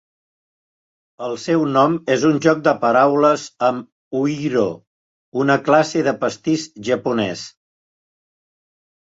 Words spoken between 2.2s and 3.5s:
un joc de paraules